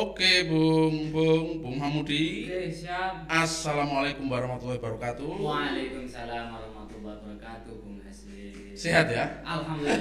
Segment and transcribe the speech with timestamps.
[0.00, 2.48] Oke, Bung, Bung, Bung Hamudi.
[2.48, 3.28] Oke, siap.
[3.28, 5.28] Assalamualaikum warahmatullahi wabarakatuh.
[5.28, 8.72] Waalaikumsalam warahmatullahi wabarakatuh, Bung Hasbi.
[8.72, 9.44] Sehat ya?
[9.44, 10.00] Alhamdulillah.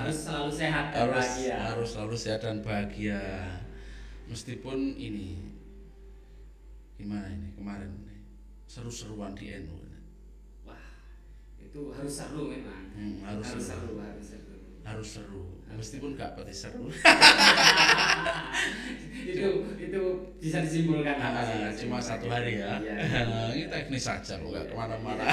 [0.00, 1.56] harus selalu sehat dan Harus bahagia.
[1.68, 3.20] harus selalu sehat dan bahagia.
[4.24, 5.36] Meskipun ini
[6.96, 7.92] gimana ini kemarin
[8.64, 9.84] seru-seruan di NU.
[10.64, 10.80] Wah,
[11.60, 12.88] itu harus seru memang.
[12.96, 13.84] Hmm, harus harus seru.
[13.84, 14.39] seru, harus seru.
[14.90, 15.46] Harus seru.
[15.70, 16.90] Meskipun nggak pati seru.
[19.30, 19.46] itu
[19.78, 20.02] itu
[20.42, 21.62] bisa disimpulkan apa sih?
[21.62, 22.74] Ah, cuma satu hari ya.
[22.82, 23.22] Iya.
[23.54, 25.22] ini teknis saja, kok nggak ke mana-mana.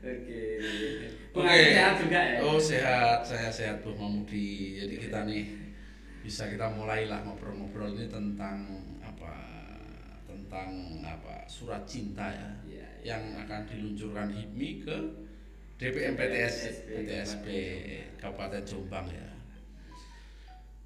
[0.00, 0.42] Oke.
[1.30, 1.52] Bung Oke.
[1.52, 2.38] Hasbi sehat juga ya?
[2.42, 4.80] Oh sehat, saya sehat Bu Mamudi.
[4.80, 5.44] Jadi kita nih
[6.24, 8.64] bisa kita mulailah ngobrol-ngobrol ini tentang
[9.04, 9.36] apa?
[10.24, 10.68] Tentang
[11.04, 11.44] apa?
[11.46, 13.14] Surat cinta ya, Iya, iya.
[13.14, 14.96] yang akan diluncurkan HIPMI ke
[15.80, 17.46] DPM PTS PTSP
[18.20, 19.32] Kabupaten Jombang ya.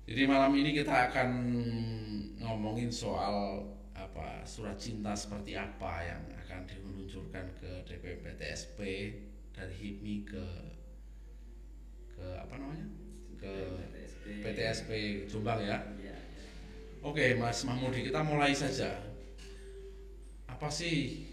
[0.06, 1.30] Jadi malam ini kita akan
[2.38, 8.78] ngomongin soal apa surat cinta seperti apa yang akan diluncurkan ke DPM PTSP
[9.50, 10.46] dari HIPMI ke
[12.14, 12.86] ke apa namanya
[13.34, 13.50] ke
[13.90, 14.24] PTSP.
[14.46, 14.90] PTSP
[15.26, 15.82] Jombang ya.
[15.98, 16.16] Iya, iya.
[17.02, 18.94] Oke Mas Mahmudi kita mulai saja.
[20.46, 21.26] Apa sih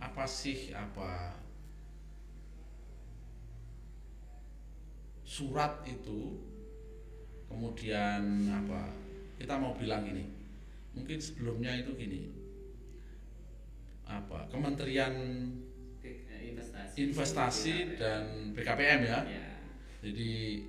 [0.00, 1.44] apa sih apa
[5.26, 6.38] surat itu
[7.50, 8.94] kemudian apa
[9.36, 10.22] kita mau bilang ini
[10.94, 12.30] mungkin sebelumnya itu gini
[14.06, 15.12] apa Kementerian
[16.46, 16.94] Investasi.
[17.10, 19.50] Investasi dan BKPM ya Ya.
[20.06, 20.62] jadi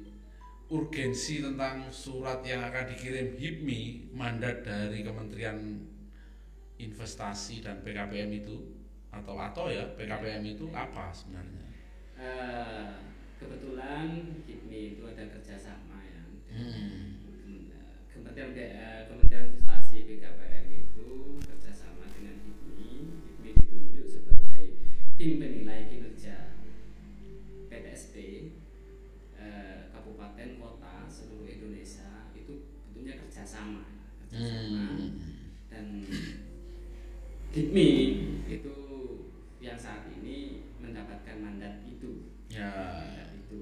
[0.68, 5.86] urgensi tentang surat yang akan dikirim HIPMI mandat dari Kementerian
[6.82, 8.74] Investasi dan PKPM itu
[9.14, 11.66] atau atau ya PKPM itu apa sebenarnya?
[12.20, 12.90] Eh,
[13.38, 16.22] kebetulan KIPMI itu ada kerjasama ya.
[16.52, 17.22] Hmm.
[18.10, 22.90] Kementerian eh, Kementerian Investasi BKPM itu kerjasama dengan KIPMI.
[23.26, 24.64] KIPMI ditunjuk sebagai
[25.18, 26.58] tim penilai kinerja
[27.70, 28.16] PTSP
[29.38, 33.96] eh, kabupaten kota seluruh Indonesia itu bentuknya kerjasama kerjasama
[34.28, 35.24] Hmm.
[35.72, 36.04] dan
[37.56, 37.90] KIPMI
[38.52, 38.76] itu
[39.64, 42.74] yang saat ini mendapatkan mandat itu Ya.
[42.98, 43.60] mandat itu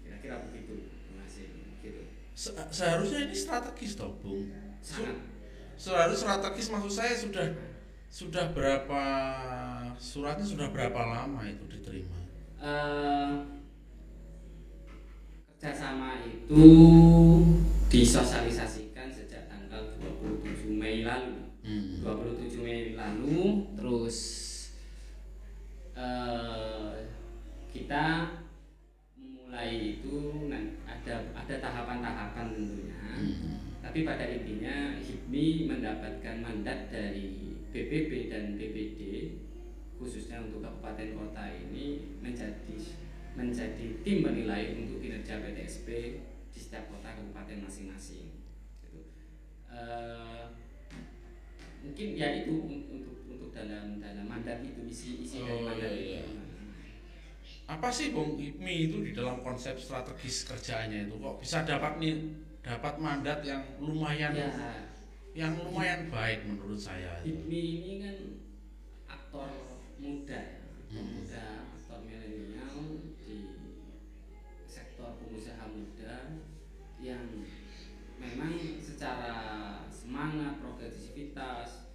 [0.00, 0.74] kira-kira begitu
[1.12, 1.50] masih
[1.82, 2.00] gitu
[2.32, 4.46] Se- seharusnya ini strategis toh, Bung.
[4.78, 5.18] Sangat
[5.74, 7.46] Seharusnya strategis maksud saya sudah
[8.06, 9.02] sudah berapa
[9.98, 12.16] suratnya sudah berapa lama itu diterima?
[12.56, 13.32] eh,
[15.56, 16.64] kerjasama itu
[17.88, 21.98] disosialisasikan sejak tanggal 27 Mei lalu Hmm.
[21.98, 24.18] 27 Mei lalu terus
[25.92, 26.94] eh,
[27.68, 28.35] kita
[33.96, 39.00] tapi pada intinya HIPMI mendapatkan mandat dari BPP dan BPD
[39.96, 42.76] khususnya untuk kabupaten kota ini menjadi
[43.32, 45.88] menjadi tim penilai untuk kinerja PTSP
[46.52, 48.36] di setiap kota kabupaten masing-masing.
[48.84, 49.00] Gitu.
[49.72, 50.44] Eh,
[51.80, 55.88] mungkin ya itu un- untuk untuk dalam dalam mandat itu isi isi dari Oh, mandat
[55.96, 56.36] iya, itu.
[56.36, 56.44] iya.
[57.64, 62.44] Apa sih Bung IPMI itu di dalam konsep strategis kerjaannya itu kok bisa dapat nih
[62.66, 64.50] dapat mandat yang lumayan Ya,
[65.36, 67.22] yang lumayan baik menurut saya.
[67.22, 68.16] HIPMI ini kan
[69.06, 71.12] aktor muda ya, aktor Hmm.
[71.22, 71.46] muda,
[71.78, 72.74] aktor milenial
[73.22, 73.36] di
[74.66, 76.42] sektor pengusaha muda
[76.98, 77.22] yang
[78.18, 79.34] memang secara
[79.92, 81.92] semangat, progresivitas,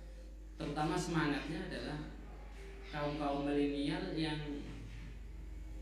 [0.56, 2.00] terutama semangatnya adalah
[2.94, 4.40] kaum kaum milenial yang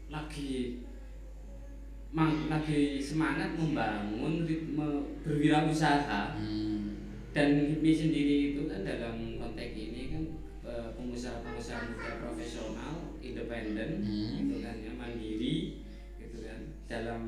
[0.10, 0.82] lagi
[2.14, 4.88] lagi semangat membangun ritme
[5.22, 6.98] berwirausaha Hmm.
[7.30, 10.24] dan HIPMI sendiri itu kan dalam konteks ini kan
[10.66, 14.42] eh, pengusaha-pengusaha muda profesional independen Hmm.
[14.42, 15.86] gitu kan ya mandiri
[16.18, 16.60] gitu kan
[16.90, 17.22] dalam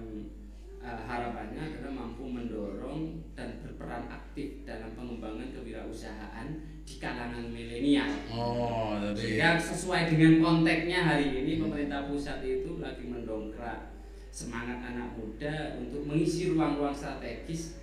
[0.81, 6.49] eh, harapannya adalah mampu mendorong dan berperan aktif dalam pengembangan kewirausahaan
[6.81, 13.05] di kalangan milenial Oh, sehingga jadi sesuai dengan konteksnya hari ini pemerintah pusat itu lagi
[13.05, 13.90] mendongkrak
[14.31, 17.75] semangat anak muda untuk mengisi ruang-ruang strategis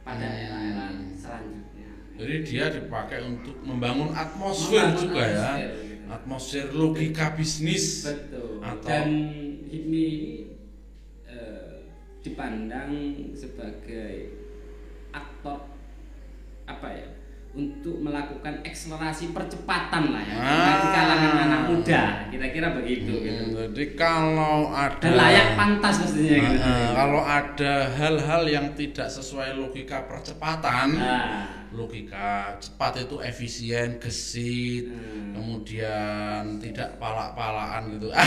[0.00, 0.38] pada Hmm.
[0.40, 1.90] era-era selanjutnya.
[2.14, 5.34] jadi dia dipakai untuk membangun atmosfer Membangun juga ya.
[5.36, 6.04] atmosfer, gitu.
[6.06, 8.06] Atmosfer logika bisnis.
[8.06, 8.62] Betul.
[8.62, 9.08] Atau- Dan
[9.66, 10.06] ini
[11.26, 11.82] eh,
[12.22, 12.94] dipandang
[13.34, 14.32] sebagai
[15.10, 15.66] aktor
[16.64, 17.08] apa ya
[17.56, 20.76] untuk melakukan akselerasi percepatan lah ya Ah.
[20.76, 26.36] di kalangan anak muda kira-kira begitu Hmm, gitu jadi kalau ada dan layak pantas mestinya
[26.46, 26.60] gitu.
[26.60, 34.86] Nah, kalau ada hal-hal yang tidak sesuai logika percepatan, Nah, logika cepat itu efisien, gesit,
[34.86, 35.32] Hmm.
[35.32, 38.08] kemudian tidak palak-palaan gitu.
[38.08, 38.20] ya.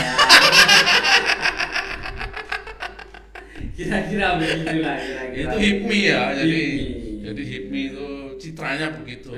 [3.70, 7.22] kira-kira begitulah kira-kira itu hipmi ya, jadi Hipmi.
[7.22, 8.09] jadi hipmi itu
[8.40, 9.30] citranya begitu.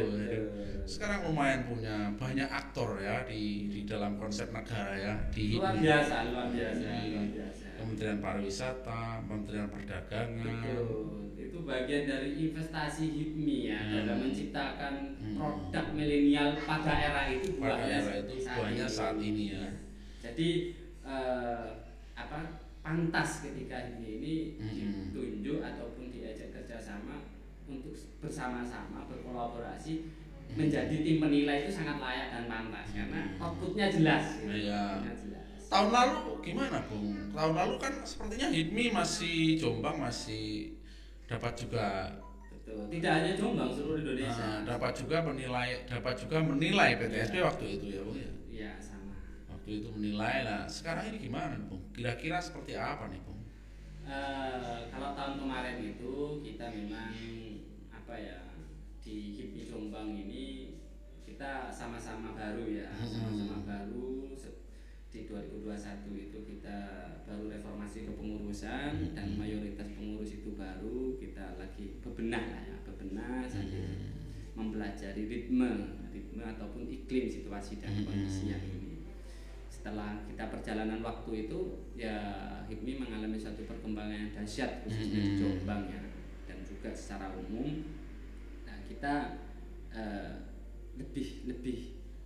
[0.82, 6.14] Sekarang lumayan punya banyak aktor ya di di dalam konsep negara ya di luar biasa
[6.28, 10.62] luar biasa luar biasa Kementerian Pariwisata, Kementerian Perdagangan.
[10.62, 11.18] Betul.
[11.34, 13.92] itu bagian dari investasi HIPMI ya Hmm.
[13.92, 15.34] dalam menciptakan Hmm.
[15.34, 18.94] produk milenial pada era itu Pada buahnya era itu saat buahnya ini.
[18.94, 19.66] saat ini ya.
[20.22, 20.48] jadi
[21.02, 21.66] eh,
[22.14, 22.38] apa
[22.80, 25.10] pantas ketika HIPMI ini Hmm.
[25.10, 27.26] ditunjuk ataupun diajak kerjasama
[27.64, 30.06] untuk bersama-sama berkolaborasi
[30.52, 33.40] menjadi tim penilai itu sangat layak dan pantas karena Hmm.
[33.40, 34.52] outputnya jelas gitu.
[34.68, 35.00] Iya.
[35.00, 35.20] Jelas
[35.72, 37.16] Tahun lalu gimana, Bung?
[37.32, 40.76] Tahun lalu kan sepertinya HIPMI masih Jombang masih
[41.24, 42.12] dapat juga
[42.52, 47.64] betul tidak hanya Jombang seluruh Indonesia Nah, dapat juga menilai dapat juga menilai PTSP waktu
[47.72, 48.30] itu ya, Bung ya.
[48.52, 49.16] iya sama
[49.48, 50.62] Waktu itu menilai lah.
[50.68, 51.80] Sekarang ini gimana, Bung?
[51.90, 53.40] Kira-kira seperti apa nih, Bung?
[54.04, 56.12] Eh, kalau tahun kemarin itu
[56.44, 57.08] kita memang
[58.12, 58.44] apa ya
[59.00, 60.76] di HIPMI Jombang ini
[61.24, 63.08] kita sama-sama baru ya Hmm.
[63.08, 64.36] sama-sama baru
[65.08, 66.76] di 2021 itu kita
[67.24, 69.40] baru reformasi kepengurusan dan Hmm.
[69.40, 74.12] mayoritas pengurus itu baru kita lagi bebenah lah ya bebenah sambil Hmm.
[74.60, 75.72] mempelajari ritme
[76.12, 79.08] ritme ataupun iklim situasi dan kondisi yang ini
[79.72, 81.60] setelah kita perjalanan waktu itu
[81.96, 82.20] ya
[82.68, 85.36] HIPMI mengalami satu perkembangan yang dahsyat khususnya di.
[85.40, 86.02] Jombang ya
[86.44, 87.80] dan juga secara umum
[88.92, 89.40] kita
[89.90, 90.32] eh,
[90.94, 91.78] lebih lebih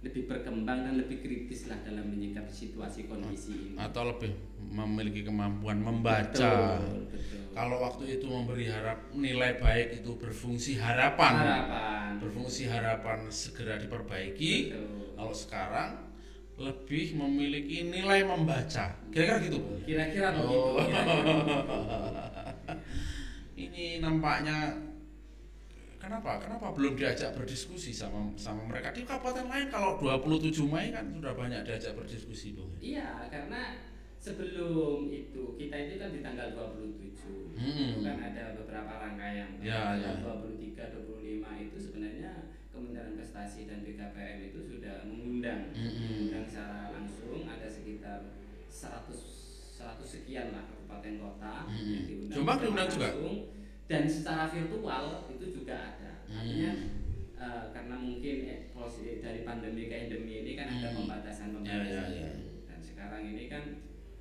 [0.02, 5.82] lebih berkembang dan lebih kritis lah dalam menyikapi situasi kondisi ini Atau lebih memiliki kemampuan
[5.82, 6.78] membaca.
[6.78, 7.42] betul, betul.
[7.50, 11.34] Kalau waktu itu memberi harap nilai baik itu berfungsi harapan.
[11.34, 14.54] harapan Berfungsi harapan segera diperbaiki.
[14.70, 15.16] Betul.
[15.16, 15.90] Kalau sekarang
[16.56, 18.92] lebih memiliki nilai membaca.
[19.10, 20.76] Kira-kira gitu, kira-kira begitu Oh.
[20.86, 22.76] kira-kira.
[23.56, 24.76] Ini nampaknya
[26.06, 26.38] kenapa?
[26.38, 31.34] Kenapa belum diajak berdiskusi sama sama mereka di kabupaten lain kalau 27 Mei kan sudah
[31.34, 32.70] banyak diajak berdiskusi, Bung.
[32.78, 33.82] Iya, karena
[34.16, 37.98] sebelum itu kita itu kan di tanggal 27 Hmm.
[37.98, 39.48] itu kan ada beberapa rangkaian.
[39.58, 40.22] Ya, ya.
[40.22, 45.90] 23, 25 itu sebenarnya Kementerian Investasi dan BKPM itu sudah mengundang, Hmm.
[45.96, 48.36] mengundang secara langsung ada sekitar
[48.68, 49.18] 100
[49.72, 51.88] 100 sekian lah kabupaten kota Hmm.
[51.88, 52.36] yang diundang.
[52.36, 53.08] Jombang diundang juga?
[53.10, 53.55] langsung.
[53.86, 56.12] Dan secara virtual itu juga ada.
[56.26, 56.90] Artinya Hmm.
[57.36, 60.96] eh, karena mungkin eh, posisi dari pandemi ke endemi ini kan ada Hmm.
[61.04, 62.30] pembatasan-pembatasan Ya, ya, ya.
[62.64, 63.64] dan sekarang ini kan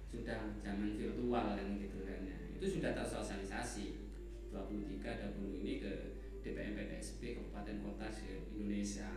[0.05, 2.37] sudah zaman virtual kan gitu kan ya.
[2.51, 3.85] itu sudah tersosialisasi
[4.47, 5.91] 23 dahulu ini ke
[6.39, 8.07] DPM PTSP Kabupaten Kota
[8.53, 9.09] Indonesia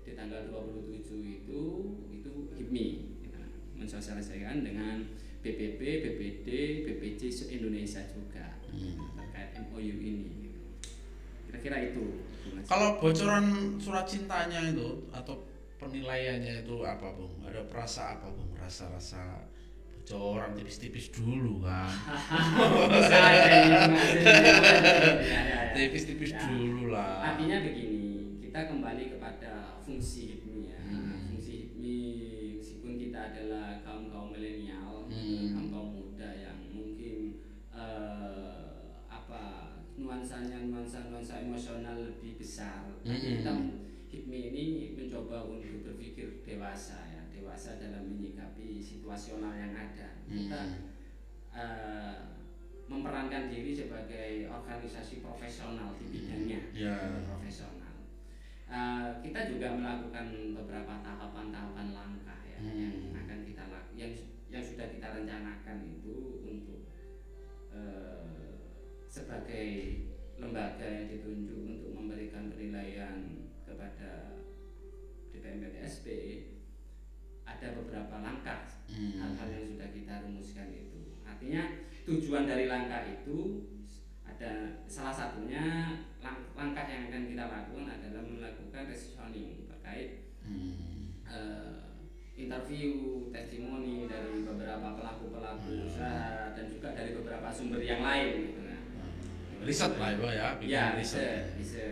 [0.00, 1.02] di tanggal 27
[1.42, 1.60] itu
[2.08, 2.86] itu HIPMI
[3.20, 3.36] gitu.
[3.74, 5.02] mensosialisasikan dengan
[5.40, 6.48] BPP, BPD,
[6.84, 9.09] BPC Indonesia juga Hmm.
[9.48, 10.60] Terkait MOU ini gitu.
[11.48, 12.20] kira-kira itu.
[12.68, 13.46] Kalau bocoran
[13.80, 15.40] surat cintanya itu atau
[15.80, 17.40] penilaiannya itu apa, Bung?
[17.42, 18.52] Ada perasa apa, Bung?
[18.54, 19.48] Rasa-rasa
[20.04, 21.90] bocoran tipis-tipis dulu kan.
[25.74, 27.32] Tipis-tipis dulu lah.
[27.34, 30.80] Artinya begini, kita kembali kepada fungsi HIPMI ya.
[30.84, 31.32] Hmm.
[31.32, 31.96] Fungsi HIPMI
[32.60, 35.54] meskipun kita adalah kaum kaum milenial, Hmm.
[35.54, 37.38] kaum kaum muda yang mungkin
[37.70, 39.42] eh, apa
[40.00, 42.88] nuansanya nuansa nuansa emosional lebih besar.
[43.04, 43.52] Tapi kita
[44.10, 44.64] HIPMI ini
[44.96, 50.08] mencoba untuk berpikir dewasa ya, dewasa dalam menyikapi situasional yang ada.
[50.26, 50.60] Kita
[51.50, 52.16] eh,
[52.86, 56.96] memperankan diri sebagai organisasi profesional di bidangnya Ya.
[57.22, 57.94] profesional.
[58.66, 62.74] Eh, kita juga melakukan beberapa tahapan-tahapan langkah ya Hmm.
[62.78, 64.12] yang akan kita lakukan, yang
[64.50, 66.82] yang sudah kita rencanakan itu untuk
[67.70, 68.19] eh,
[69.10, 69.68] sebagai
[70.38, 73.18] lembaga yang ditunjuk untuk memberikan penilaian
[73.60, 74.38] kepada
[75.28, 76.06] DPM PTSP
[77.42, 79.18] ada beberapa langkah Hmm.
[79.18, 81.62] hal-hal yang sudah kita rumuskan itu artinya
[82.04, 83.38] tujuan dari langkah itu
[84.24, 84.50] ada
[84.84, 85.62] salah satunya
[86.18, 91.18] lang- langkah yang akan kita lakukan adalah melakukan revisioning terkait Hmm.
[91.24, 91.82] eh,
[92.36, 92.90] interview
[93.28, 95.84] testimoni dari beberapa pelaku pelaku Hmm.
[95.84, 98.60] usaha dan juga dari beberapa sumber yang lain gitu.
[99.60, 101.52] Riset lah ya, ya, bikin Ya, riset.
[101.54, 101.84] bisa, bisa.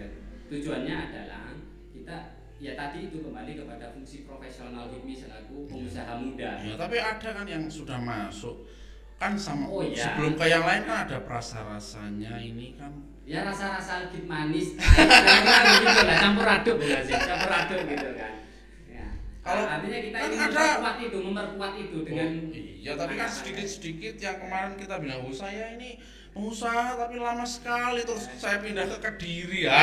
[0.49, 1.53] Tujuannya adalah
[1.91, 2.17] kita
[2.59, 6.51] ya tadi itu kembali kepada fungsi profesional HIPMI selaku pengusaha muda.
[6.59, 8.65] Ya, tapi ada kan yang sudah masuk
[9.15, 10.15] kan sama Oh, iya.
[10.15, 12.91] sebelum ke yang lain kan ada perasa rasanya ini kan
[13.29, 18.33] Ya rasa-rasa sedikit manis, gitu lah, campur aduk sih, campur aduk gitu kan.
[18.89, 19.05] Ya.
[19.45, 23.29] Kalau- artinya kita kan ingin ada- memperkuat itu, memperkuat itu dengan Oh, iya tapi kan
[23.29, 26.01] sedikit-sedikit yang kemarin kita bilang oh saya ini
[26.39, 28.01] pengusaha tapi lama sekali.
[28.01, 29.75] Terus saya pindah ke kediri ya.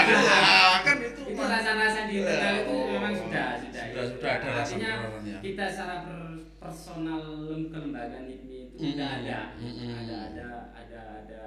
[0.82, 2.88] Kan itu itu rasa-rasa di internal itu Oh.
[2.90, 5.40] memang sudah sudah Sudah- sudah ada rasa artinya ya.
[5.42, 6.24] kita secara per-
[6.58, 9.40] personal lem- kelembagaan HIPMI itu sudah ada.
[9.52, 11.44] ada ada ada ada.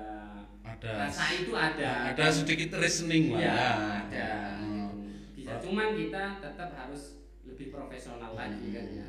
[0.68, 0.90] Ada.
[1.00, 1.92] Rasa itu ada.
[2.12, 3.70] Ada sedikit reasoning lah ya ya.
[4.04, 4.28] ada
[4.60, 4.92] Hmm.
[5.32, 7.02] bisa cuman kita tetap harus
[7.42, 9.06] lebih profesional lagi kan ya.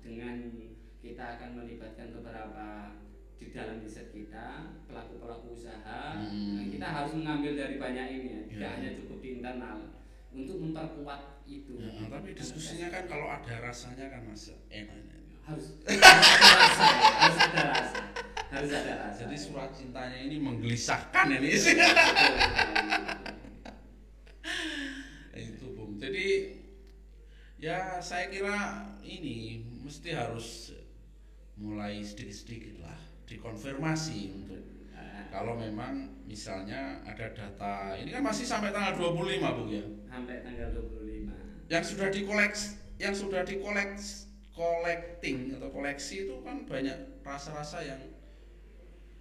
[0.00, 0.36] Dengan
[1.00, 2.66] kita akan melibatkan beberapa
[3.40, 6.60] di dalam riset kita pelaku-pelaku usaha Hmm.
[6.60, 8.74] Nah, kita harus mengambil dari banyak ini ya tidak Ya.
[8.76, 9.78] hanya cukup di internal
[10.30, 11.80] untuk memperkuat itu.
[11.80, 15.00] Ya, tapi diskusinya kan kalau ada rasanya kan mas enak
[15.40, 17.98] harus harus ada rasa ya, harus ada rasa
[18.52, 19.18] harus ada rasa.
[19.24, 21.50] Jadi surat cintanya ini menggelisahkan ini.
[21.56, 21.74] Sih
[25.34, 25.96] itu bung.
[25.96, 26.28] Jadi
[27.56, 30.70] ya saya kira ini mesti harus
[31.56, 38.74] mulai sedikit-sedikit lah dikonfirmasi untuk Nah, kalau memang misalnya ada data ini kan masih sampai
[38.74, 39.84] tanggal 25 bung ya?
[40.10, 42.60] Sampai tanggal 25 yang sudah dikoleks
[43.00, 48.02] yang sudah dikoleks collecting atau koleksi itu kan banyak rasa-rasa yang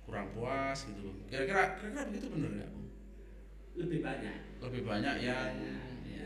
[0.04, 2.90] kurang puas gitu kira-kira kira-kira begitu bener nggak bung
[3.80, 4.38] lebih banyak.
[4.60, 5.76] Lebih banyak yang ya,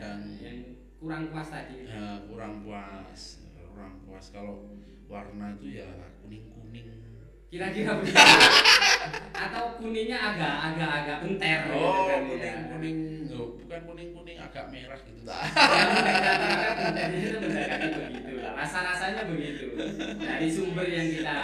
[0.02, 0.58] yang yang
[0.98, 1.86] kurang puas tadi.
[1.86, 4.26] Ya, kurang puas kurang puas.
[4.34, 4.74] Kalau
[5.06, 5.90] warna itu ya
[6.26, 7.13] kuning kuning
[7.54, 8.18] kira-kira begitu
[9.36, 12.56] atau kuningnya agak agak agak benter gitu oh kan, kuning ya.
[12.68, 12.98] kuning
[13.30, 15.38] oh, bukan kuning kuning agak merah gitu Ya,
[17.40, 19.66] mendekati begitu lah rasa rasanya begitu
[20.18, 21.36] dari sumber yang kita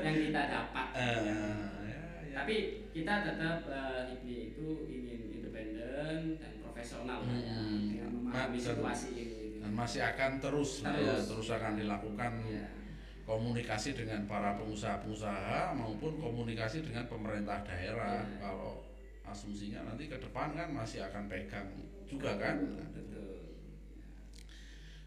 [0.00, 1.36] yang kita dapat Eh, ya,
[1.84, 1.98] ya.
[2.34, 2.54] tapi
[2.90, 7.84] kita tetap eh, HIPMI itu ingin independen dan profesional lah ya, Hmm.
[7.88, 9.60] dengan memahami Ma- situasi ini gitu.
[9.60, 11.24] dan masih akan terus lah ya, Terus.
[11.28, 12.66] terus akan dilakukan Ya.
[13.28, 18.24] Komunikasi dengan para pengusaha-pengusaha maupun komunikasi dengan pemerintah daerah.
[18.24, 18.48] Ya.
[18.48, 18.80] kalau
[19.28, 21.68] asumsinya nanti ke depan kan masih akan pegang
[22.08, 22.56] juga kan?
[22.64, 22.88] Betul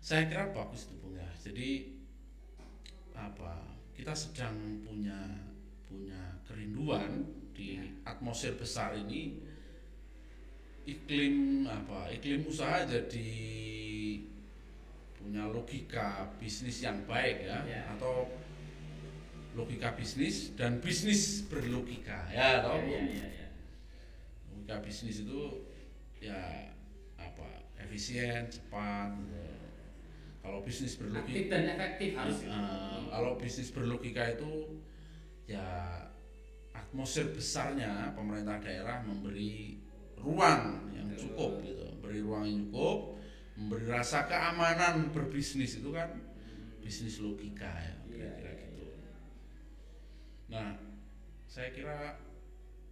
[0.01, 1.29] saya kira bagus itu ya.
[1.37, 1.69] Jadi
[3.13, 5.45] apa kita sedang punya
[5.85, 7.21] punya kerinduan
[7.53, 9.37] di atmosfer besar ini.
[10.81, 13.29] Iklim apa iklim usaha jadi
[15.21, 17.81] punya logika bisnis yang baik ya, Ya.
[17.93, 18.27] atau
[19.53, 23.47] logika bisnis dan bisnis berlogika ya tau ya, ya, ya.
[24.47, 25.67] logika bisnis itu
[26.23, 26.71] ya
[27.19, 29.43] apa efisien cepat gitu.
[30.39, 34.51] kalau bisnis aktif berlogika dan efektif harus eh, kalau bisnis berlogika itu
[35.51, 35.67] ya
[36.71, 39.83] atmosfer besarnya pemerintah daerah memberi
[40.15, 43.19] ruang yang cukup gitu beri ruang yang cukup
[43.59, 46.09] memberi rasa keamanan berbisnis itu kan
[46.81, 48.85] bisnis logika ya Iya, kira-kira iya, gitu.
[50.51, 50.69] nah
[51.47, 52.19] saya kira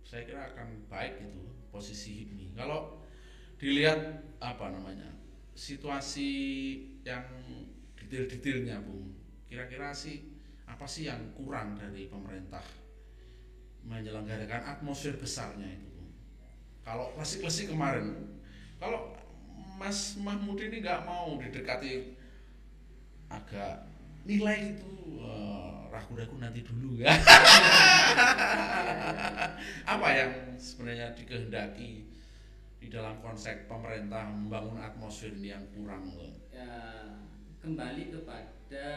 [0.04, 2.50] saya kira akan baik itu posisi ini.
[2.58, 2.98] Kalau
[3.62, 5.06] dilihat apa namanya
[5.54, 6.32] situasi
[7.06, 7.22] yang
[7.94, 9.13] detail-detailnya bung
[9.46, 10.34] kira-kira sih
[10.66, 12.63] apa sih yang kurang dari pemerintah
[13.86, 16.10] menyelenggarakan atmosfer besarnya itu bung?
[16.82, 18.34] Kalau klasik-klasik kemarin
[18.82, 19.13] kalau
[19.79, 22.19] Mas Mahmud ini nggak mau didekati
[23.31, 23.88] agak
[24.27, 24.91] nilai itu
[25.24, 27.09] eh, ragu-ragu nanti dulu ya
[29.93, 32.05] apa yang sebenarnya dikehendaki
[32.79, 36.31] di dalam konsep pemerintah membangun atmosfer yang kurang loh.
[36.50, 36.71] ya,
[37.59, 38.88] kembali kepada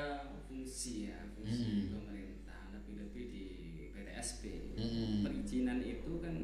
[0.47, 1.99] fungsi ya fungsi Hmm.
[1.99, 3.45] pemerintah lebih-lebih di
[3.91, 4.43] PTSP
[4.79, 5.27] Hmm.
[5.27, 6.35] perizinan itu kan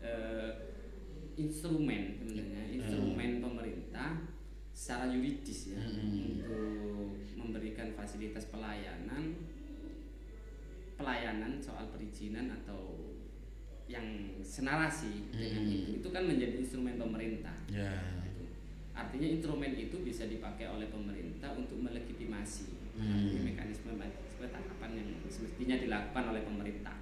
[0.00, 0.50] eh,
[1.38, 4.26] instrumen sebenarnya instrumen pemerintah
[4.74, 6.42] secara yuridis ya Hmm.
[6.42, 9.38] untuk memberikan fasilitas pelayanan
[10.98, 13.14] pelayanan soal perizinan atau
[13.88, 14.04] yang
[14.42, 15.72] senarasi dengan Hmm.
[15.72, 17.94] itu itu kan menjadi instrumen pemerintah Ya.
[18.26, 18.44] Gitu.
[18.92, 22.66] Artinya instrumen itu bisa dipakai oleh pemerintah untuk melegitimasi
[22.98, 23.46] Hmm.
[23.46, 23.94] Mekanisme
[24.38, 26.98] tahapan yang semestinya dilakukan oleh pemerintah.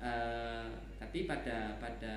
[0.00, 0.66] Eh,
[1.00, 2.14] tapi pada pada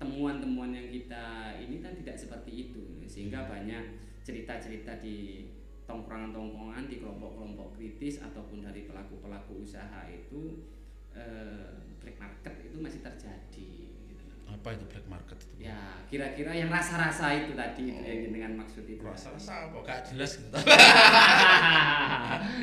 [0.00, 5.44] temuan-temuan yang kita ini kan tidak seperti itu, sehingga banyak cerita-cerita di
[5.84, 10.64] tongkrongan-tongkrongan di kelompok-kelompok kritis ataupun dari pelaku-pelaku usaha itu
[11.12, 13.72] eh, black market itu masih terjadi.
[14.08, 14.24] Gitu.
[14.48, 15.68] apa itu black market itu?
[15.68, 19.04] Ya kira-kira yang rasa-rasa itu tadi itu yang dengan maksud itu.
[19.04, 19.78] Rasa-rasa apa?
[19.84, 20.56] Gak jelas gitu.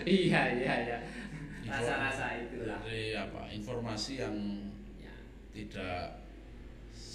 [0.08, 0.98] Iya iya iya.
[1.68, 2.80] Rasa-rasa itulah.
[2.82, 4.36] Jadi apa informasi yang
[4.96, 5.12] ya.
[5.52, 6.27] tidak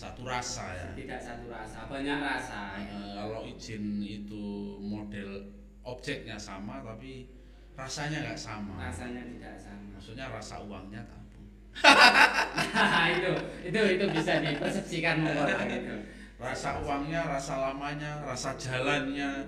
[0.02, 0.88] satu rasa ya.
[0.99, 2.75] Tidak satu rasa banyak rasa.
[2.75, 2.90] Ya.
[2.90, 5.47] Eh, kalau izin itu model
[5.87, 7.30] objeknya sama tapi
[7.78, 8.75] rasanya nggak sama.
[8.82, 9.94] Rasanya tidak sama.
[9.94, 11.47] Maksudnya rasa uangnya tabung
[13.16, 13.32] itu
[13.64, 15.97] itu itu bisa dipersepsikan orang itu.
[16.42, 19.47] Rasa uangnya rasa lamanya rasa jalannya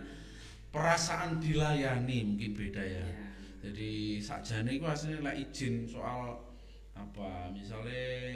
[0.70, 3.02] perasaan dilayani mungkin beda ya.
[3.02, 3.26] Ya.
[3.64, 6.36] jadi sakjane itu aslinya lah izin soal
[6.92, 8.34] apa misalnya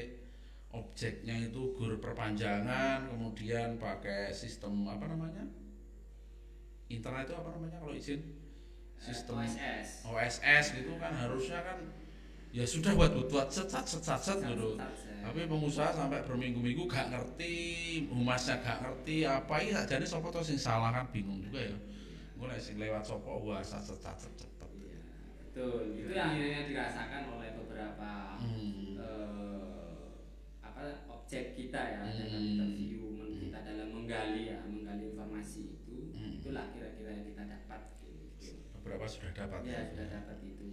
[0.69, 5.45] objeknya itu gur perpanjangan kemudian pakai sistem apa namanya?
[6.89, 8.21] Internet itu apa namanya kalau izin?
[8.99, 11.79] Sistem OSS OSS gitu kan harusnya kan
[12.51, 14.75] ya sudah buat buat set set set set set gitu.
[15.21, 17.55] tapi pengusaha sampai berminggu-minggu gak ngerti
[18.09, 21.77] humasnya gak ngerti apa saja nih sopo tuh sing salah kan bingung juga ya.
[22.39, 24.71] Gue sing lewat sopo wah set set set set set.
[24.75, 24.99] Iya,
[25.45, 25.81] betul.
[25.95, 28.88] Itu yang akhirnya dirasakan oleh beberapa Hmm.
[31.29, 32.17] Objek kita ya Hmm.
[32.25, 36.41] dalam interview men- kita dalam menggali ya menggali informasi itu Hmm.
[36.41, 38.65] itulah kira-kira yang kita dapat gitu.
[38.73, 40.73] beberapa sudah dapat ya sudah dapat itu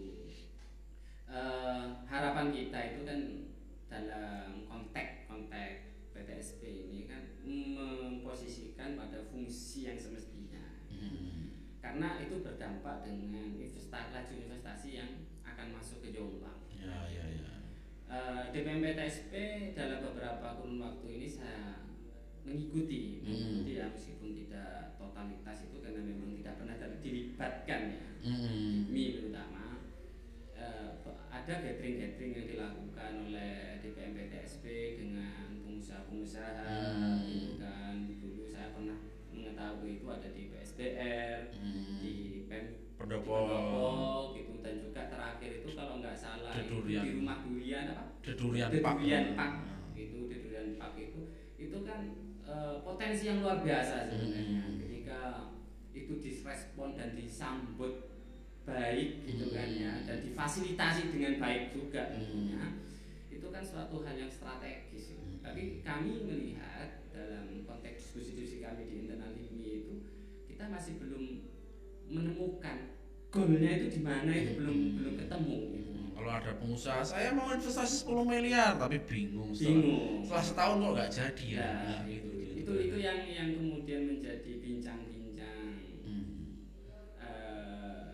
[1.25, 3.19] Eh, harapan kita itu kan
[3.89, 5.77] dalam konteks konteks
[6.13, 11.51] PTSP ini kan memposisikan pada fungsi yang semestinya Hmm.
[11.81, 15.11] karena itu berdampak dengan investasi laju investasi yang
[15.43, 16.63] akan masuk ke Jombang.
[16.71, 17.54] ya ya ya
[18.05, 19.33] Eh, DPM PTSP
[19.73, 21.81] dalam beberapa kurun waktu ini saya
[22.45, 23.33] mengikuti, Hmm.
[23.33, 28.89] mengikuti ya meskipun tidak totalitas itu karena memang tidak pernah dilibatkan ya, Hmm.
[28.93, 29.81] MI terutama.
[30.53, 30.89] Eh,
[31.29, 34.65] ada gathering-gathering yang dilakukan oleh DPM PTSP
[34.97, 37.21] dengan pengusaha-pengusaha, Hmm.
[37.25, 37.95] gitu kan.
[38.07, 38.97] Dulu saya pernah
[39.33, 42.01] mengetahui itu ada di PSDR, Hmm.
[42.01, 42.13] di
[42.49, 42.65] PEM
[43.05, 43.37] pendopo
[44.33, 48.03] gitu dan juga terakhir itu kalau nggak salah itu di rumah durian apa?
[48.25, 49.51] dedurian pak Dedurian Pak
[49.93, 51.21] itu Dedurian Pak itu
[51.55, 51.99] itu kan
[52.41, 54.77] eh, potensi yang luar biasa sebenarnya Hmm.
[54.81, 55.19] ketika
[55.93, 58.09] itu direspon dan disambut
[58.65, 60.05] baik gitu kan ya Hmm.
[60.09, 62.13] dan difasilitasi dengan baik juga Hmm.
[62.17, 62.63] tentunya
[63.29, 65.37] itu kan suatu hal yang strategis Hmm.
[65.45, 69.93] tapi kami melihat dalam konteks diskusi-diskusi kami di internal IMI itu
[70.49, 71.45] kita masih belum
[72.05, 72.94] menemukan
[73.35, 74.95] goalnya itu di mana itu belum Hmm.
[74.95, 75.55] belum ketemu.
[75.69, 75.89] Gitu.
[75.91, 80.23] Hmm, kalau ada pengusaha saya mau investasi 10 miliar tapi bingung setelah, bingung.
[80.23, 81.59] Setelah setahun kok nggak jadi ya?
[81.59, 85.67] Ya, Nah, itu, gitu, itu itu yang yang kemudian menjadi bincang-bincang
[86.01, 86.63] Hmm.
[87.17, 88.07] eh,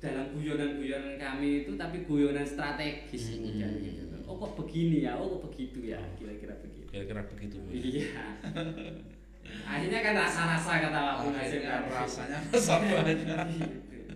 [0.00, 3.32] dalam guyonan-guyonan kami itu tapi guyonan strategis Hmm.
[3.36, 4.04] kemudian gitu.
[4.24, 5.20] Oh kok begini ya?
[5.20, 6.00] Oh kok begitu ya?
[6.16, 6.88] Kira-kira begitu.
[6.88, 8.40] Kira-kira begitu iya
[9.64, 11.90] akhirnya kan rasa-rasa kata Pak akhirnya tadi.
[11.92, 13.48] rasanya rasa banyak
[13.90, 14.14] Gitu.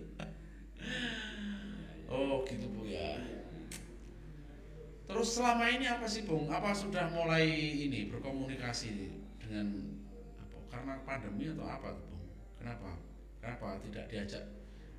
[2.13, 3.19] oh gitu bu ya
[5.05, 7.45] terus selama ini apa sih bung apa sudah mulai
[7.75, 9.67] ini berkomunikasi dengan
[10.41, 12.25] apa karena pandemi atau apa tuh bung
[12.57, 12.89] kenapa
[13.39, 14.43] kenapa tidak diajak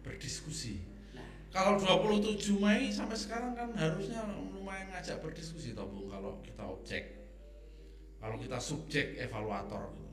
[0.01, 0.81] berdiskusi
[1.17, 1.25] Nah.
[1.49, 4.21] kalau 27 Mei sampai sekarang kan harusnya
[4.53, 7.17] lumayan ngajak berdiskusi toh bung kalau kita objek
[8.21, 10.06] kalau kita subjek evaluator gitu.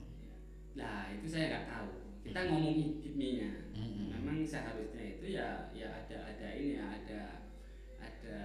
[0.73, 1.89] Nah itu saya nggak tahu.
[2.23, 3.51] Kita ngomong hikminya.
[3.75, 4.07] Mm-mm.
[4.15, 7.21] Memang seharusnya itu ya ya ada ada ini ya ada
[7.99, 8.39] ada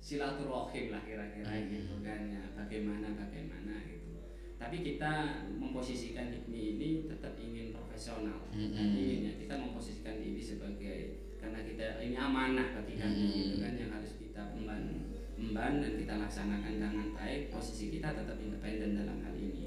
[0.00, 1.72] silaturahim lah kira-kira Mm-mm.
[1.76, 4.24] gitu kan ya bagaimana bagaimana gitu.
[4.56, 8.48] Tapi kita memposisikan hikmi ini tetap ingin profesional.
[8.56, 8.72] Mm-mm.
[8.72, 10.98] Dan ingin ya kita memposisikan diri sebagai
[11.36, 13.36] karena kita ini amanah bagi kami Mm-mm.
[13.36, 17.52] gitu kan yang harus kita emban emban dan kita laksanakan dengan baik.
[17.52, 19.59] Posisi kita tetap independen dalam hal ini.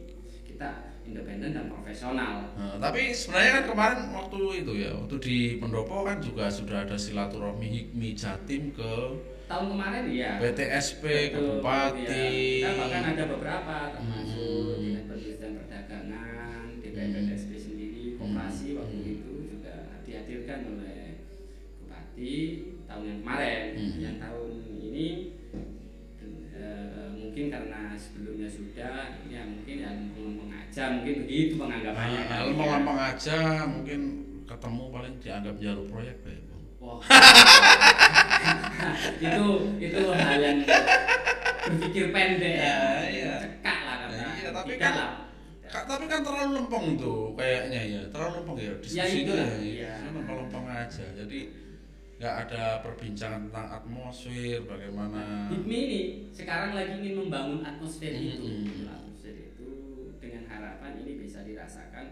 [0.63, 0.71] Kita
[1.03, 2.47] independen dan profesional.
[2.55, 6.95] Nah, tapi sebenarnya kan kemarin waktu itu ya, waktu di Pendopo kan juga sudah ada
[6.95, 8.91] silaturahmi Hikmi Jatim ke
[9.43, 10.39] Tahun kemarin ya.
[10.39, 12.07] PTSP, ke Bupati.
[12.07, 12.23] ya.
[12.63, 14.39] Kita bahkan ada beberapa termasuk
[14.71, 14.79] Hmm.
[14.79, 17.15] Dinas Perindustrian Perdagangan, DPR Hmm.
[17.19, 18.77] PTSP sendiri, koperasi Hmm.
[18.79, 20.99] waktu itu juga dihadirkan oleh
[21.77, 22.33] Bupati
[22.87, 23.63] tahun yang kemarin.
[23.75, 23.99] Hmm.
[23.99, 24.49] Yang tahun
[24.81, 25.07] ini
[26.53, 28.95] eh, mungkin karena sebelumnya sudah
[29.25, 30.22] ya mungkin ya lempeng
[30.73, 32.41] aja mungkin begitu penganggapannya Nah, kan.
[32.49, 33.37] lempeng-lempeng aja
[33.69, 34.01] mungkin
[34.49, 36.33] ketemu paling dianggap jalur proyek ya.
[36.81, 36.97] Wah.
[39.21, 39.45] itu
[39.79, 40.57] itu hal yang
[41.69, 43.33] berpikir pendek Ya, iya.
[43.37, 45.11] cekak lah kata Iya, tapi kan- lah.
[45.69, 49.45] Kak, tapi kan terlalu lempeng tuh kayaknya ya, terlalu lempeng ya diskusi Ya, itu itulah,
[49.45, 49.93] ya, iya.
[50.09, 51.05] lempeng-lempeng aja.
[51.13, 51.39] Jadi
[52.17, 55.81] nggak ada perbincangan tentang atmosfer bagaimana ini
[56.31, 58.39] sekarang lagi ingin membangun atmosfer itu hmm.
[58.39, 59.12] atmosfer itu
[60.63, 62.05] dengan harapan ini bisa dirasakan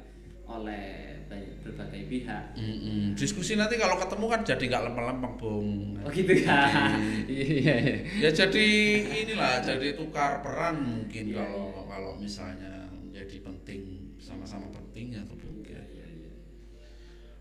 [0.52, 1.16] oleh
[1.64, 2.60] berbagai pihak.
[2.60, 3.16] Mm-mm.
[3.16, 5.70] diskusi nanti kalau ketemu kan jadi nggak lempeng-lempeng bung.
[6.04, 6.68] Oh gitu ya?
[7.32, 7.76] Iya iya.
[8.20, 8.68] Ya jadi
[9.08, 15.64] inilah jadi tukar peran mungkin Iya, kalau kalau misalnya menjadi penting sama-sama pentingnya tuh bung
[15.64, 16.32] Iya, iya, iya.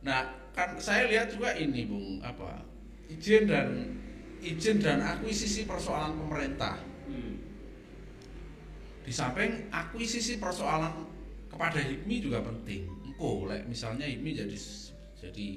[0.06, 2.62] nah kan saya lihat juga ini bung apa?
[3.10, 3.98] Izin dan
[4.38, 6.78] izin dan akuisisi persoalan pemerintah.
[6.78, 6.89] Hmm.
[9.10, 10.94] Di samping akuisisi persoalan
[11.50, 14.56] kepada HIPMI juga penting engko lek misalnya HIPMI jadi
[15.18, 15.48] jadi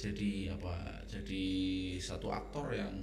[0.00, 1.44] jadi apa jadi
[2.00, 2.96] satu aktor yang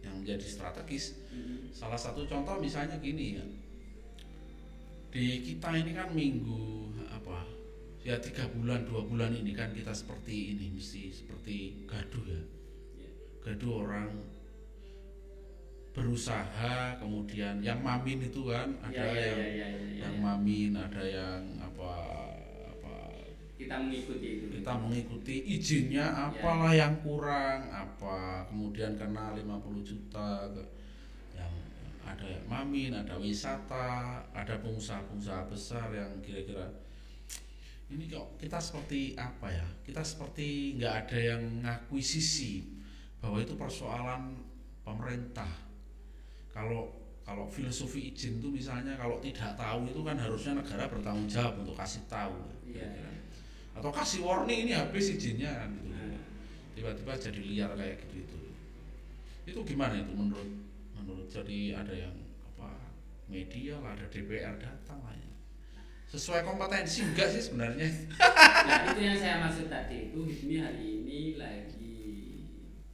[0.00, 1.66] yang menjadi strategis Hmm.
[1.74, 3.44] salah satu contoh misalnya gini ya
[5.10, 7.42] di kita ini kan minggu apa
[8.06, 12.42] ya tiga bulan dua bulan ini kan kita seperti ini mesti seperti gaduh ya
[12.94, 13.10] Iya.
[13.42, 14.14] gaduh orang
[15.94, 20.22] berusaha kemudian yang mamin itu kan ada Iya, iya, yang iya, iya, iya, yang iya.
[20.22, 21.92] mamin ada yang apa
[22.68, 22.94] apa
[23.54, 24.46] kita mengikuti itu.
[24.58, 29.46] kita mengikuti izinnya apalah yang kurang apa kemudian kena 50
[29.80, 30.70] juta ke-
[31.32, 31.54] yang
[32.02, 33.86] ada yang mamin ada wisata
[34.34, 36.74] ada pengusaha-pengusaha besar yang kira-kira
[37.86, 42.66] ini kok kita seperti apa ya kita seperti nggak ada yang ngakuisisi
[43.22, 44.34] bahwa itu persoalan
[44.82, 45.48] pemerintah
[46.54, 51.58] kalau kalau filosofi izin itu misalnya kalau tidak tahu itu kan harusnya negara bertanggung jawab
[51.58, 52.86] untuk kasih tahu Iya.
[53.74, 55.90] atau kasih warning ini habis izinnya kan gitu.
[55.90, 56.14] Nah,
[56.72, 58.38] tiba-tiba jadi liar kayak gitu itu.
[59.44, 60.46] Itu gimana itu menurut
[60.94, 62.14] menurut jadi ada yang
[62.54, 62.70] apa
[63.26, 65.30] media lah ada DPR datang lah ya.
[66.06, 67.88] Sesuai kompetensi enggak sih sebenarnya?
[68.68, 71.98] Nah itu yang saya maksud tadi itu HIPMI hari ini lagi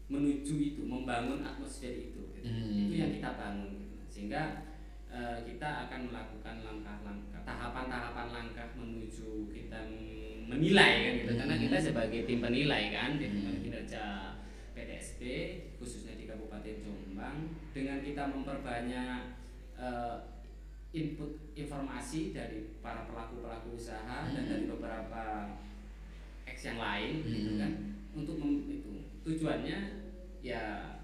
[0.09, 2.49] menuju itu membangun atmosfer itu gitu.
[2.49, 2.83] Hmm.
[2.83, 3.97] itu yang kita bangun gitu.
[4.09, 4.43] sehingga
[5.07, 9.79] eh, kita akan melakukan langkah-langkah tahapan-tahapan langkah menuju kita
[10.47, 11.65] menilai kan gitu karena Hmm.
[11.65, 13.59] kita sebagai tim penilai kan di Hmm.
[13.61, 14.05] kinerja
[14.73, 15.21] PTSP
[15.77, 17.37] khususnya di Kabupaten Jombang
[17.71, 19.39] dengan kita memperbanyak
[19.77, 20.17] eh,
[20.93, 24.51] input informasi dari para pelaku-pelaku usaha dan Hmm.
[24.51, 25.23] dari beberapa
[26.45, 27.59] X yang lain gitu Hmm.
[27.59, 27.73] kan
[28.13, 28.91] untuk mem- itu
[29.23, 29.79] tujuannya
[30.41, 30.99] ya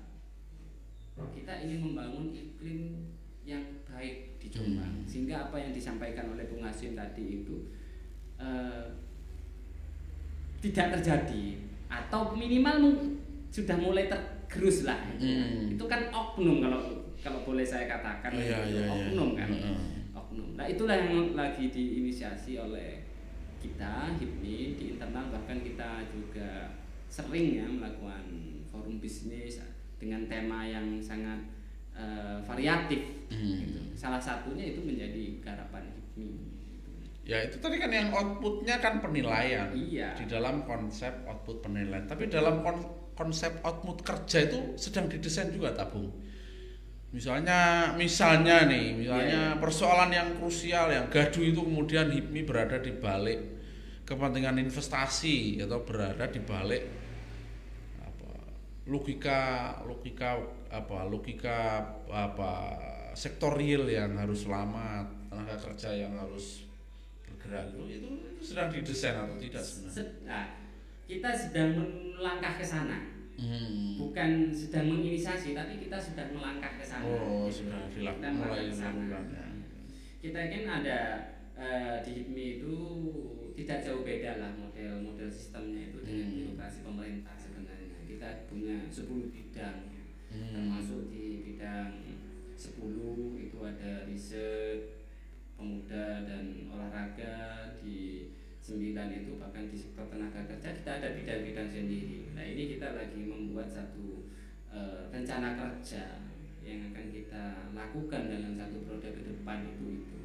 [1.26, 3.08] kita ingin membangun iklim
[3.42, 5.06] yang baik di Jombang Hmm.
[5.06, 7.72] sehingga apa yang disampaikan oleh Bung Hasim tadi itu
[8.36, 8.84] eh,
[10.58, 11.44] tidak terjadi
[11.86, 12.98] atau minimal
[13.48, 15.46] sudah mulai tergerus lah gitu kan.
[15.46, 15.72] Hmm.
[15.72, 16.80] itu kan oknum kalau
[17.16, 18.90] kalau boleh saya katakan Oh, iya, iya, iya.
[18.90, 19.78] oknum kan Heeh.
[20.12, 23.06] oknum nah itulah yang lagi diinisiasi oleh
[23.56, 26.76] kita HIPMI di internal bahkan kita juga
[27.08, 28.22] sering ya melakukan
[28.66, 29.62] forum bisnis
[29.96, 31.40] dengan tema yang sangat
[31.92, 33.58] eh, variatif Hmm.
[33.58, 33.80] gitu.
[33.98, 35.82] salah satunya itu menjadi garapan
[36.14, 36.30] HIPMI
[36.70, 36.90] gitu.
[37.26, 42.30] ya itu tadi kan yang outputnya kan penilaian iya di dalam konsep output penilaian tapi
[42.30, 42.86] dalam kon-
[43.18, 46.12] konsep output kerja itu sedang didesain juga tabung
[47.10, 49.60] misalnya misalnya nih misalnya Iya, iya.
[49.62, 53.40] persoalan yang krusial yang gaduh itu kemudian HIPMI berada di balik
[54.04, 56.82] kepentingan investasi atau berada di balik
[58.86, 59.40] logika
[59.82, 60.38] logika
[60.70, 62.50] apa logika apa
[63.12, 66.64] sektor real yang harus selamat tenaga kerja yang harus
[67.22, 70.46] bergerak itu itu, itu sedang didesain atau tidak sebenarnya Se- nah,
[71.04, 71.70] kita sedang
[72.14, 72.98] melangkah ke sana
[73.36, 74.00] Hmm.
[74.00, 77.68] bukan sedang menginisiasi tapi kita sudah melangkah ke sana Oh, gitu.
[77.68, 79.46] sudah Kita dilakukan mulai dilakukan ya.
[80.24, 80.98] kita ingin ada
[81.52, 82.76] eh, di HIPMI itu
[83.52, 86.36] tidak jauh beda lah model-model sistemnya itu dengan Hmm.
[86.48, 87.45] birokrasi pemerintah sebenarnya
[88.16, 89.92] kita punya 10 bidang
[90.26, 90.50] Hmm.
[90.52, 92.02] termasuk di bidang
[92.52, 92.82] 10
[93.38, 95.06] itu ada riset
[95.54, 97.34] pemuda dan olahraga
[97.78, 98.26] di
[98.58, 98.82] 9
[99.14, 103.70] itu bahkan di sektor tenaga kerja kita ada bidang-bidang sendiri nah ini kita lagi membuat
[103.70, 104.26] satu
[104.68, 106.18] eh, rencana kerja
[106.60, 110.16] yang akan kita lakukan dalam satu periode ke depan itu itu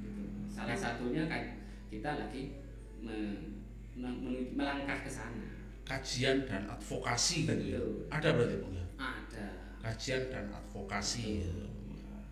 [0.00, 0.22] Gitu.
[0.46, 1.58] salah satunya kan
[1.90, 2.62] kita lagi
[2.98, 3.58] me-
[3.92, 5.51] me- melangkah ke sana
[5.82, 7.80] kajian dan advokasi gitu ya.
[7.80, 8.06] Betul.
[8.10, 8.86] Ada berarti Bung ya?
[8.98, 9.46] ada
[9.82, 11.42] Kajian dan advokasi.
[11.42, 11.50] ya.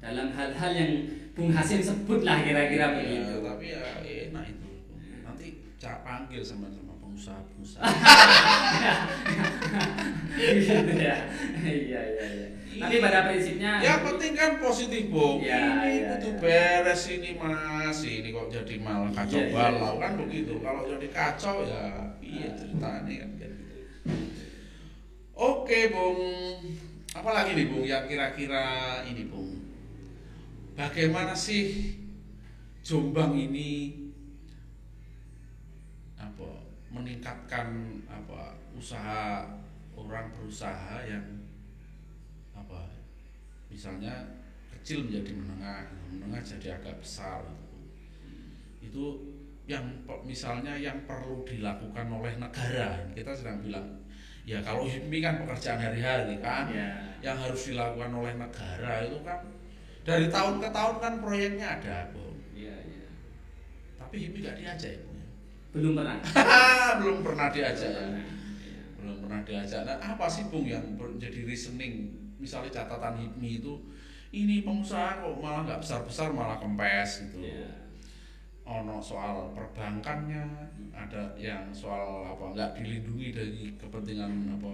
[0.01, 0.93] dalam hal-hal yang
[1.37, 3.35] Bung Hasim sebut lah kira-kira Ya, begitu.
[3.45, 3.83] tapi ya
[4.31, 4.69] enak itu.
[5.21, 6.67] Nanti cak panggil sama
[7.11, 7.83] pengusaha-pengusaha.
[10.41, 11.17] Gitu ya.
[11.61, 12.49] Iya iya iya.
[12.81, 15.43] Tapi pada prinsipnya ya penting kan positif Bung.
[15.45, 16.39] Ya, ini ya, kudu ya.
[16.41, 17.99] beres ini Mas.
[18.07, 20.03] Ini kok jadi malah kacau iya, balau iya.
[20.07, 20.55] kan begitu.
[20.63, 21.85] Kalau jadi kacau ya
[22.25, 23.57] iya ceritanya kan gitu.
[25.41, 26.21] Oke, Bung.
[27.11, 29.57] Apalagi nih, Bung, yang kira-kira ini, Bung.
[30.77, 31.97] Bagaimana sih
[32.81, 34.00] Jombang ini apa
[36.91, 39.47] meningkatkan apa usaha
[39.95, 41.23] orang berusaha yang
[42.55, 42.91] apa
[43.71, 44.13] misalnya
[44.75, 47.79] kecil menjadi menengah, menengah jadi agak besar gitu.
[48.81, 49.05] Itu
[49.71, 49.87] yang
[50.27, 53.87] misalnya yang perlu dilakukan oleh negara kita sedang bilang
[54.43, 56.91] ya kalau HIPMI kan pekerjaan hari-hari kan ya.
[57.23, 59.47] yang harus dilakukan oleh negara itu kan
[60.03, 63.09] dari tahun ke tahun kan proyeknya ada bu ya, ya.
[63.95, 65.10] tapi HIPMI gak diajak
[65.71, 66.19] belum pernah.
[67.01, 67.93] Belum pernah diajak.
[67.95, 68.07] Ya.
[69.01, 69.87] belum pernah diajak.
[69.87, 72.11] Nah apa sih bung yang menjadi reasoning?
[72.37, 73.79] Misalnya catatan HIPMI itu
[74.35, 77.47] ini pengusaha kok malah nggak besar-besar malah kempes gitu.
[77.47, 77.81] Ya
[78.71, 80.47] ono soal perbankannya
[80.95, 84.71] ada yang soal apa nggak dilindungi dari kepentingan apa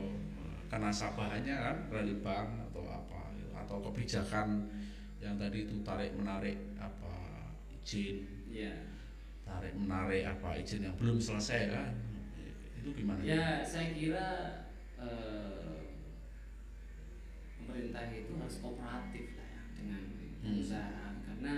[0.69, 3.21] kenasabahannya kan dari bank atau apa
[3.57, 4.69] atau kebijakan
[5.17, 7.15] yang tadi itu tarik menarik apa
[7.73, 8.21] izin
[8.53, 8.75] ya.
[9.47, 11.95] Tarik menarik apa izin yang belum selesai kan
[12.83, 14.29] itu gimana ya saya kira
[14.99, 15.95] eh,
[17.63, 20.43] pemerintah itu harus kooperatif lah ya dengan hmm.
[20.43, 21.23] pengusaha hmm.
[21.23, 21.55] karena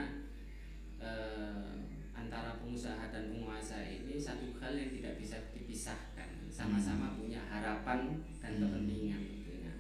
[1.00, 1.68] eh,
[2.12, 7.16] antara pengusaha dan penguasa ini satu hal yang tidak bisa dipisahkan sama-sama hmm.
[7.24, 8.62] punya harapan dan hmm.
[8.68, 9.72] kepentingan tentunya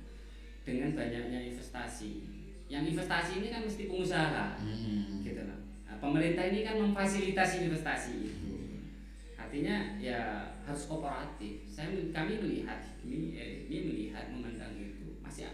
[0.64, 2.24] dengan banyaknya investasi
[2.68, 5.24] yang investasi ini kan mesti pengusaha hmm.
[5.24, 8.12] gitu loh nah, pemerintah ini kan memfasilitasi investasi.
[8.28, 8.54] Itu
[9.34, 11.64] artinya ya harus kooperatif.
[11.64, 15.48] Saya kami melihat ini eh, ini melihat memandang itu masih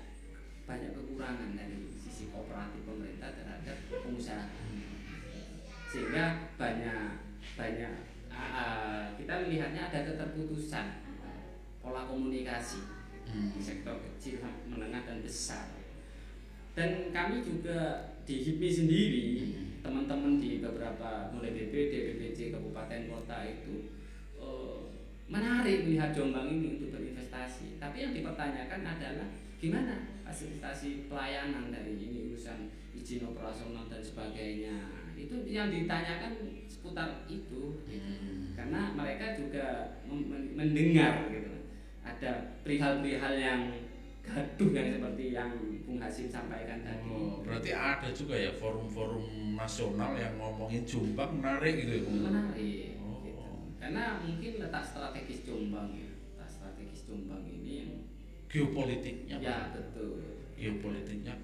[0.66, 4.50] banyak kekurangan dari sisi kooperatif pemerintah terhadap pengusaha.
[5.86, 7.22] Sehingga banyak
[7.54, 7.92] banyak
[8.34, 11.06] uh, kita melihatnya ada keterputusan
[11.78, 12.80] pola komunikasi
[13.28, 15.68] di sektor kecil menengah dan besar.
[16.74, 19.26] Dan kami juga di HIPMI sendiri.
[19.84, 23.92] Teman-teman di beberapa mulai BPD, BPC, kabupaten kota itu
[24.40, 24.88] uh,
[25.28, 29.28] menarik melihat Jombang ini untuk berinvestasi tapi yang dipertanyakan adalah
[29.60, 37.80] gimana fasilitasi pelayanan dari ini urusan izin operasional dan sebagainya itu yang ditanyakan seputar itu
[37.86, 38.12] gitu.
[38.12, 38.56] hmm.
[38.56, 39.96] karena mereka juga
[40.56, 41.70] mendengar gitu
[42.04, 43.60] ada perihal-perihal yang
[44.24, 45.50] gaduh yang seperti yang
[45.84, 47.08] Bung Hasim sampaikan tadi.
[47.12, 52.96] Oh, berarti ada juga ya forum-forum nasional yang ngomongin Jombang menarik gitu ya Menarik.
[53.04, 53.20] Oh.
[53.20, 53.44] Gitu.
[53.76, 57.92] Karena mungkin letak strategis Jombang ya, letak strategis Jombang ini yang
[58.48, 59.36] geopolitiknya.
[59.38, 60.24] Ya betul.
[60.56, 61.36] Geopolitiknya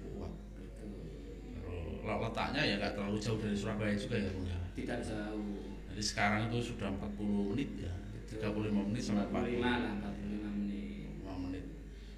[2.01, 4.59] letaknya ya nggak terlalu jauh dari Surabaya juga ya Bung ya.
[4.73, 5.59] Tidak jauh.
[5.91, 7.93] Jadi sekarang itu sudah 40 menit ya.
[8.31, 10.10] 35 menit sampai 45 lah,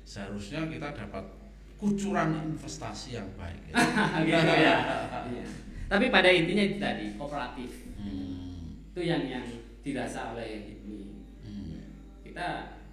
[0.03, 1.25] Seharusnya kita dapat
[1.79, 3.75] kucuran investasi yang baik ya.
[4.23, 4.75] gitu ya.
[5.31, 5.45] iya.
[5.91, 7.71] Tapi pada intinya itu tadi kooperatif.
[7.99, 8.79] Hmm.
[8.93, 9.43] Itu yang yang
[9.83, 11.01] dirasa oleh HIPMI.
[11.43, 11.79] Hmm.
[12.23, 12.47] Kita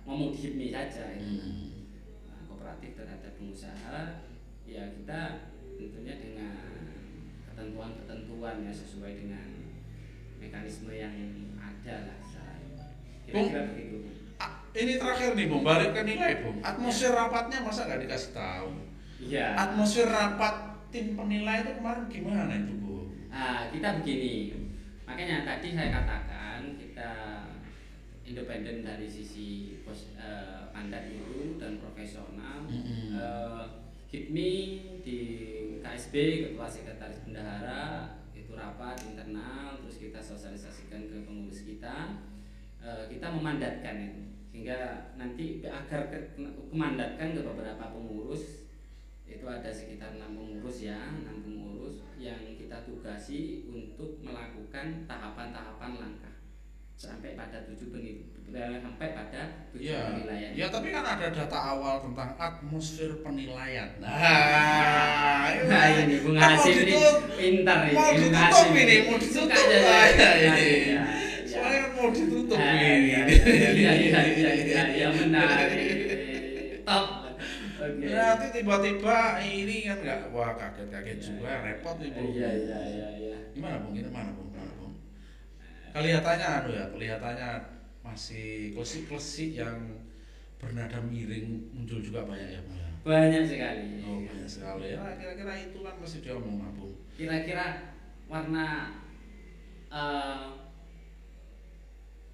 [0.07, 1.39] ngomong di HIPMI saja itu.
[1.39, 1.87] Hmm.
[2.27, 4.27] Nah, kooperatif terhadap pengusaha
[4.71, 6.55] ya kita tentunya dengan
[7.51, 9.47] ketentuan-ketentuan ya sesuai dengan
[10.39, 11.15] mekanisme yang
[11.59, 12.21] ada lah
[13.31, 14.20] kira-kira begitu
[14.75, 16.59] ini terakhir nih Bung, balik ke nilai Bung.
[16.63, 18.69] Atmosfer rapatnya masa nggak dikasih tahu?
[19.21, 19.59] Iya.
[19.59, 20.55] Atmosfer rapat
[20.95, 23.11] tim penilai itu kemarin gimana itu Bu?
[23.31, 24.55] Ah, kita begini.
[25.07, 27.11] Makanya tadi saya katakan kita
[28.23, 32.63] independen dari sisi pos, uh, mandat itu dan profesional.
[32.71, 33.07] Mm -hmm.
[33.19, 33.67] uh,
[34.11, 34.53] HIPMI
[35.07, 35.21] di
[35.79, 36.15] KSB
[36.51, 42.19] Ketua Sekretaris Bendahara itu rapat internal terus kita sosialisasikan ke pengurus kita
[42.83, 48.67] e, kita memandatkan itu sehingga nanti agar ke, kemandatkan ke beberapa pengurus
[49.31, 56.35] itu ada sekitar enam pengurus ya enam pengurus yang kita tugasi untuk melakukan tahapan-tahapan langkah
[56.99, 60.51] sampai pada tujuh penilaian sampai pada tujuh ya, penilaian.
[60.53, 63.89] Ya tapi kan ada data awal tentang atmosfer penilaian.
[64.03, 67.01] Nah, nah ini Bung Hasim ini
[67.39, 67.97] pintar ini.
[67.97, 70.71] Mau ditutup ini, mau ditutup aja ini.
[71.51, 73.11] Soalnya mau ditutup ini.
[73.11, 75.83] Iya iya iya iya ya, menarik.
[76.87, 77.07] Top.
[77.81, 78.13] Okay.
[78.13, 82.23] Nanti tiba-tiba ini kan nggak wah kaget-kaget juga repot nih bu.
[82.31, 83.37] Iya iya iya iya.
[83.57, 83.97] Gimana bung?
[83.97, 84.51] Gimana bung?
[85.91, 87.51] kelihatannya anu ya kelihatannya
[88.07, 89.79] masih klesi-klesi yang
[90.57, 95.53] bernada miring muncul juga banyak ya Bu ya banyak sekali oh banyak sekali ya kira-kira
[95.59, 97.97] itu kan masih diomong Bu kira-kira
[98.31, 98.95] warna
[99.91, 100.60] uh,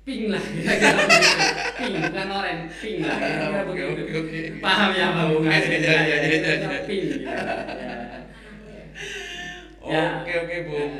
[0.06, 1.30] pink lah kira-kira begitu.
[1.76, 4.40] pink bukan orange pink lah kira-kira Oke, begitu oke, oke.
[4.62, 5.80] paham ya Pak Bung Oke, Hasim?
[5.82, 6.80] iya, Kira-kira iya.
[6.86, 7.18] pink gitu.
[7.26, 7.38] ya.
[9.86, 10.04] Ya.
[10.18, 10.94] Oke oke Bung.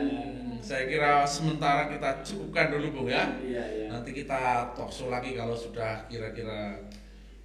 [0.58, 3.38] Saya kira sementara kita cukupkan dulu Bung ya.
[3.38, 4.38] iya iya Nanti kita
[4.74, 6.82] talkshow lagi kalau sudah kira-kira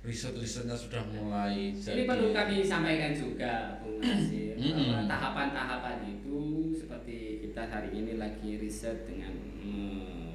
[0.02, 6.38] riset-risetnya sudah mulai Ini perlu kami sampaikan juga, Bung Nasir, bahwa tahapan-tahapan itu
[6.74, 9.30] seperti kita hari ini lagi riset dengan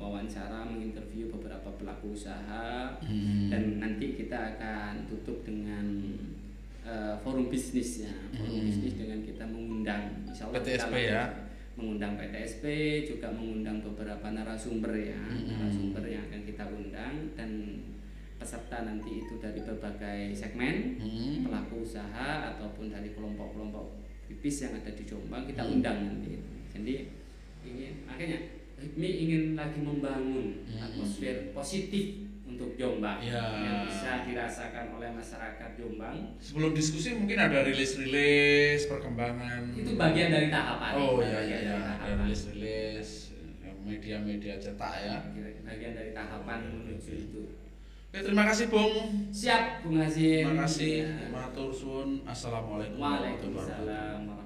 [0.07, 3.51] wawancara, menginterview beberapa pelaku usaha, Hmm.
[3.51, 5.85] dan nanti kita akan tutup dengan
[6.87, 8.67] eh, forum bisnisnya, forum Mm.
[8.71, 11.25] bisnis dengan kita mengundang, insya Allah kita PTSP ya?
[11.75, 12.65] mengundang PTSP,
[13.05, 15.51] juga mengundang beberapa narasumber ya, Mm-mm.
[15.51, 17.51] narasumber yang akan kita undang dan
[18.39, 21.43] peserta nanti itu dari berbagai segmen Hmm.
[21.43, 23.99] pelaku usaha ataupun dari kelompok-kelompok
[24.31, 25.83] pipis yang ada di Jombang kita Hmm.
[25.83, 26.39] undang nanti.
[26.71, 26.95] Jadi
[27.67, 30.85] ingin akhirnya HIPMI ingin lagi membangun Hmm.
[30.85, 32.07] atmosfer positif
[32.47, 33.41] untuk Jombang Ya.
[33.59, 36.37] yang bisa dirasakan oleh masyarakat Jombang.
[36.39, 39.73] Sebelum diskusi mungkin ada rilis-rilis perkembangan.
[39.73, 40.93] Itu bagian dari tahapan.
[40.95, 41.77] Oh iya iya iya.
[41.97, 43.33] Ada rilis-rilis
[43.83, 45.19] media-media cetak ya.
[45.63, 47.43] Bagian dari tahapan menuju itu.
[48.07, 48.95] Oke, terima kasih Bung.
[49.29, 50.45] Siap, Bung Hasim.
[50.49, 50.95] Terima kasih.
[51.05, 51.29] Ya.
[51.29, 52.25] Matur suwun.
[52.25, 53.85] Assalamualaikum warahmatullahi wabarakatuh.
[53.85, 54.46] Waalaikumsalam.